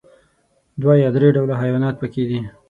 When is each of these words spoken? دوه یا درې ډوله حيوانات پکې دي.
دوه 0.81 0.93
یا 1.03 1.09
درې 1.15 1.27
ډوله 1.35 1.53
حيوانات 1.61 1.95
پکې 2.01 2.23
دي. 2.29 2.39